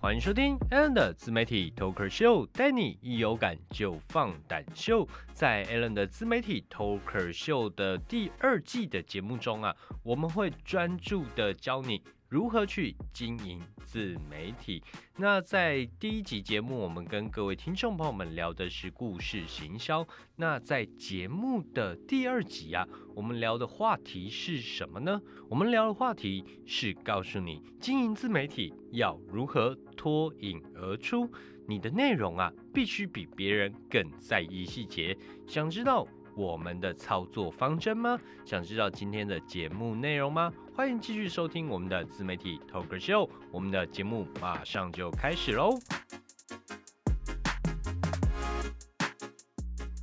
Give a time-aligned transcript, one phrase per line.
[0.00, 5.08] 欢迎收听 Alan 的自媒体 Talker Show，带你一有感就放胆秀。
[5.32, 9.74] 在 Alan 的自媒体 Talker Show 的第二季的节目中啊，
[10.04, 12.00] 我们会专注的教你。
[12.28, 14.82] 如何去经营自媒体？
[15.16, 20.06] 那在第一集节目，我们跟各位听众朋友们聊的是故事行销。
[20.36, 25.18] 那在节目的第二集啊，我们聊的话题是什么呢？
[25.48, 31.30] 我们聊的话题是告诉你经营自媒体要如何脱颖而出。
[31.66, 35.16] 你的内容啊，必须比别人更在意细节。
[35.46, 36.06] 想知道？
[36.38, 38.16] 我们的操作方针吗？
[38.46, 40.52] 想知道今天的节目内容吗？
[40.72, 45.80] 欢迎继续收听我们的自媒体 Talk Show，我们的节目马上就开始喽！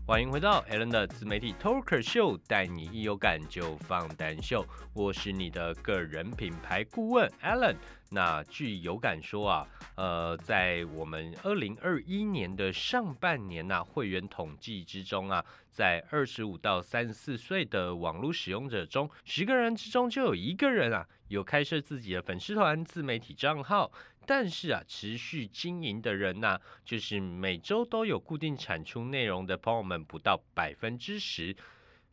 [0.05, 7.77] 欢迎回到 Alan 的自媒体 Talk Show，带你一有感就放胆秀，我是你的个人品牌顾问 Alan。
[8.15, 23.91] 那据有感说啊，呃，在我们二零二一年的上半年呐，会员统计之中啊，在二十五到三十四岁的网络使用者中，十个人之中就有一个人啊，有开设自己的粉丝团、自媒体账号，
[24.25, 31.53] 但是啊，持续经营的人呐，就是每周都有固定产出内容的朋友们，不到百分之十。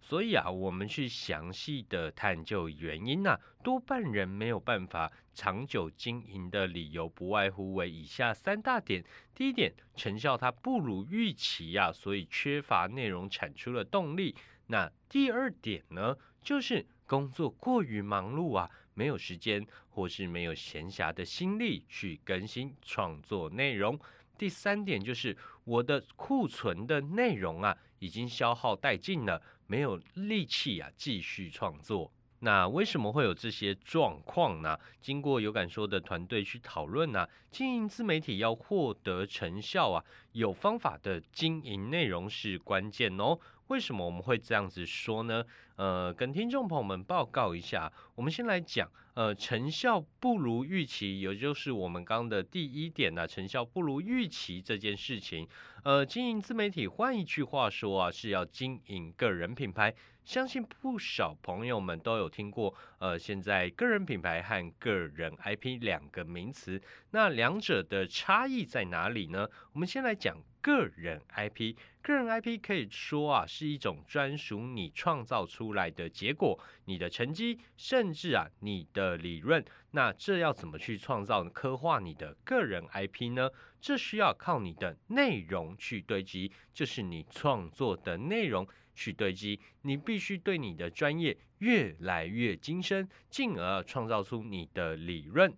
[0.05, 14.34] 所以啊，我们去详细的探究原因呐，多半人没有办法长久经营的理由，不外乎为以下三大点：第一点，成效它不如预期呀，所以缺乏内容产出的动力；
[14.67, 23.97] 那第二点呢，就是工作过于忙碌啊，没有时间或是没有闲暇的心力去更新创作内容；
[24.37, 29.41] 第三点就是我的库存的内容啊，已经消耗殆尽了。
[29.73, 32.12] 没有力气啊，继续创作。
[32.41, 34.78] 那为什么会有这些状况呢？
[35.01, 43.38] 经过有感说的团队去讨论呢，经营自媒体要获得成效啊，有方法的经营内容是关键哦。
[43.69, 45.43] 为什么我们会这样子说呢？
[45.77, 55.47] 呃，跟听众朋友们报告一下，我们先来讲，呃，成效不如预期，也就是我们刚刚的第一点呢，成效不如预期这件事情。
[55.84, 59.95] 呃，经营自媒体，换一句话说啊，是要经营个人品牌。
[60.25, 66.81] 相信不少朋友们都有听过，呃，现在个人品牌和个人 IP 两个名词，
[67.11, 69.49] 那两者的差异在哪里呢？
[69.72, 71.77] 我们先来讲个人 IP。
[72.00, 79.65] 个人 IP 可以说啊，是一种专属你创造出来的结果，你的成绩，甚至啊你的理论。
[79.91, 83.51] 那这要怎么去创造、刻画你的个人 IP 呢？
[83.81, 89.61] 这需要靠你的内容去堆积，就是你创作的内容去堆积。
[89.83, 95.53] 你必须对你的专业越来越精深，进而创造出你的理论。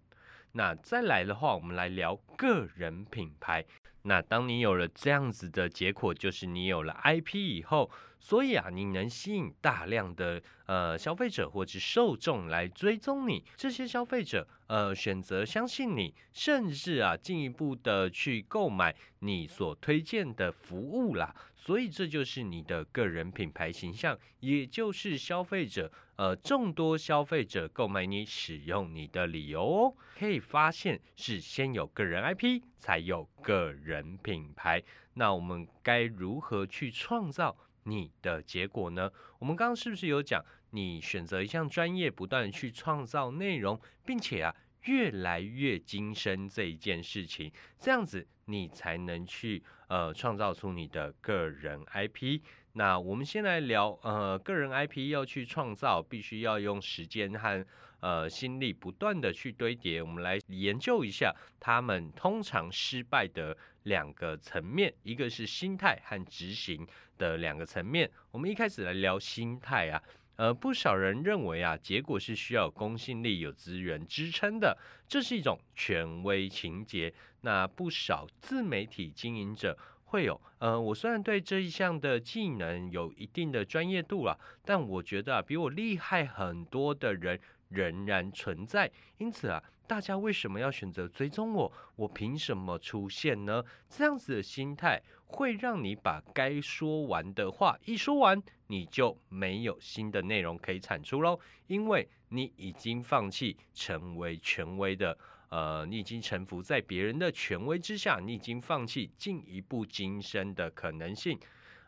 [0.52, 3.64] 那再来的话，我们来聊个人品牌。
[4.06, 13.42] 那当你有了这样子的结果，就是你有了 IP 以后，所以啊，你能吸引大量的呃消费者或者受众来追踪你。
[13.56, 21.34] 这些消费者呃选择相信你，甚至啊进一步的去购买你所推荐的服务啦。
[21.64, 29.94] 所以这就是你的个人品牌形象，也就是消费者呃众多消费者购买你使用你的理由哦。
[30.18, 34.82] 可以发现是先有个人 IP，才有个人品牌。
[35.14, 39.10] 那我们该如何去创造你的结果呢？
[39.38, 52.40] 我们刚刚是不是有讲，你选择一项专业，不断去创造内容，并且啊越来越精深这一件事情，这样子你才能去呃创造出你的个人 IP。
[52.72, 57.64] 那我们先来聊，呃，个人 IP 要去创造，必须要用时间和
[58.00, 60.02] 呃心力不断的去堆叠。
[60.02, 66.84] 我们来研究一下他们通常失败的两个层面，一个是心态和执行
[67.16, 68.10] 的两个层面。
[68.32, 70.02] 我们一开始来聊心态啊。
[70.36, 74.76] 呃，不少人认为啊，结果是需要公信力、有资源支撑的，
[75.06, 77.12] 这是一种权威情节。
[77.42, 87.38] 那不少自媒体经营者会有，呃，我虽然对这一项的技能有一定的专业度了，但我觉得，比我厉害很多的人
[87.68, 88.90] 仍然存在。
[89.18, 91.72] 因此啊，大家为什么要选择追踪我？
[91.96, 93.62] 我凭什么出现呢？
[93.88, 98.42] 这样子的心态会让你把该说完的话一说完。
[98.66, 105.16] 你就没有新的内容可以产出喽，因为你已经放弃成为权威的，
[105.50, 111.38] 呃，你已经臣服在别人的权威之下，你已经放弃进一步晋升的可能性。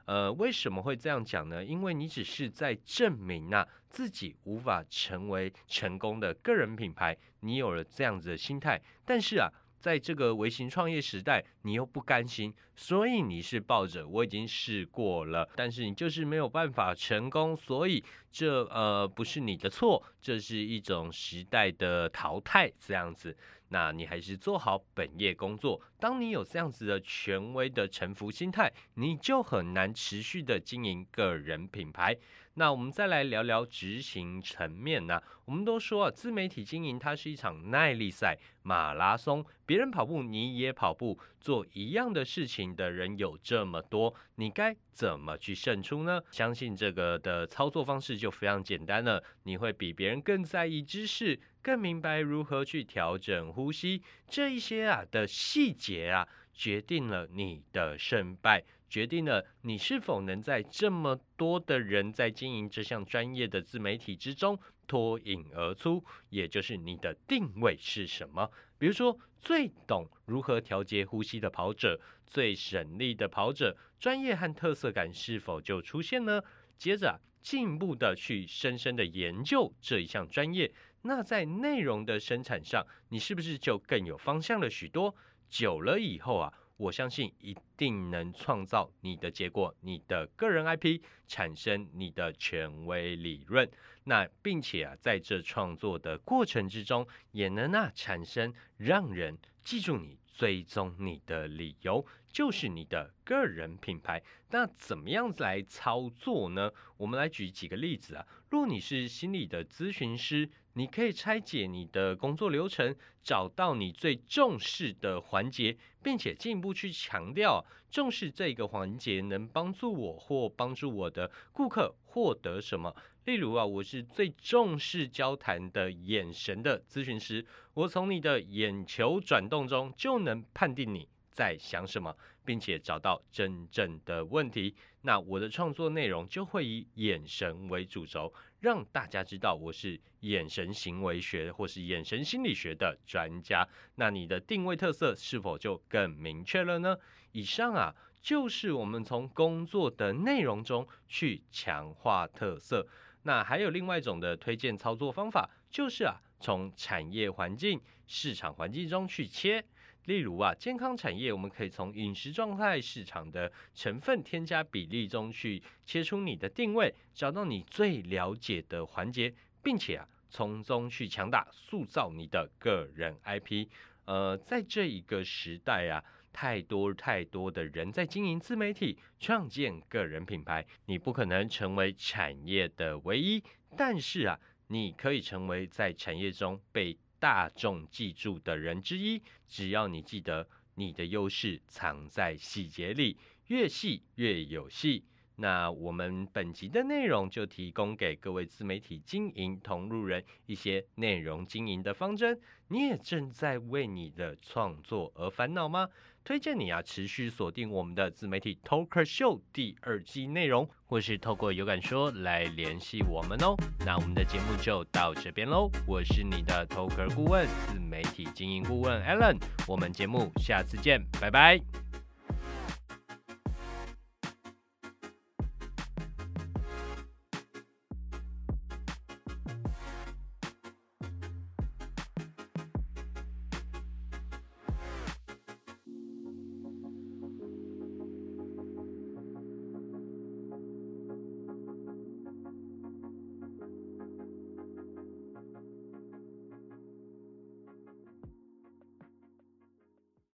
[0.07, 1.65] 呃，为什么会这样讲呢？
[1.65, 9.49] 因为你只是在证明啊自己无法成为成功的个人品牌，你有了这样子的心态，但是啊。
[9.79, 18.03] 在这个微型创业时代，你又不甘心，所以你是抱着我已经试过了，但是你就是没有办法成功，所以
[18.33, 23.37] 这呃不是你的错，这是一种时代的淘汰这样子。
[23.69, 25.81] 那你还是做好本业工作。
[25.99, 32.17] 当你有这样子的权威的臣服心态，你就很难持续的经营个人品牌。
[32.59, 35.23] 那我们再来聊聊执行层面呢？
[35.45, 46.19] 我们都说啊，自媒体经营它是一场耐力赛、马拉松，别人跑步你也跑步，做一样的事情的人有这么多，你该怎么去胜出呢？
[46.31, 51.39] 相信这个的操作方式就非常简单了，你会比别人更在意知识。
[51.67, 68.49] 更明白如何去调整呼吸，这一些啊的细节啊，决定了你的胜败，决定了你是否能在这么多的人在经营这项专业的自媒体之中脱颖而出，也就是你的定位是什么。
[68.79, 76.41] 比如说，最懂如何调节呼吸的跑者，最省力的跑者，专业和特色感是否就出现呢？
[76.79, 80.73] 接着进一步的去深深的研究这一项专业。
[81.03, 85.15] 那在内容的生产上，你是不是就更有方向了许多？
[85.49, 93.71] 久了以后啊，我相信一定能创造你的结果，你的个人 IP 产生你的权威理论。
[94.03, 104.23] 那并且啊，在这创作的过程之中，也能啊产生让人记住你、追踪你的理由，就是你的个人品牌。
[104.51, 106.71] 那怎么样子来操作呢？
[106.99, 108.27] 我们来举几个例子啊。
[108.51, 110.51] 若你是心理的咨询师。
[110.79, 122.95] 你可以拆解你的工作流程，找到你最重视的环节，并且进一步去强调重视这个环节能帮助我或帮助我的顾客获得什么。
[123.25, 132.17] 例如啊，我是最重视交谈的眼神的咨询师，我从你的眼球转动中就能判定你在想什么，
[132.47, 134.75] 并且找到真正的问题。
[135.03, 138.33] 那我的创作内容就会以眼神为主轴。
[138.61, 146.97] 让大家知道我是眼神行为学或是眼神心理学的专家，那你的定位特色是否就更明确了呢？
[147.33, 152.89] 以上啊，就是我们从工作的内容中去强化特色。
[153.25, 159.63] 那还有另外一种的推荐操作方法，就是啊，从产业环境、市场环境中去切。
[160.07, 173.69] 例如啊，健康产业，我们可以从饮食状态、市场的成分添加比例中去切出你的定位，找到你最了解的环节，并且啊，从中去强大、塑造你的个人 IP。
[174.05, 183.43] 呃，在这一个时代啊，太多太多的人在经营自媒体，创建个人品牌，你不可能成为产业的唯一，
[183.77, 184.39] 但是啊，
[184.69, 186.97] 你可以成为在产业中被。
[187.19, 193.17] 大众记住的人之一，只要你记得你的优势藏在细节里，
[193.47, 195.05] 越细越有戏。
[195.39, 202.41] 那我们本集的内容就提供给各位自媒体经营同路人一些内容经营的方针。
[202.69, 205.89] 你也正在为你的创作而烦恼吗？
[206.27, 213.55] 推荐你啊，持续锁定我们的自媒体 Talker Show 第二季内容，或是透过有感说来联系我们哦。
[213.87, 221.86] 那我们的节目就到这边喽，我是你的 Talker 顾问，自媒体经营顾问 Alan，我们节目下次见，拜拜。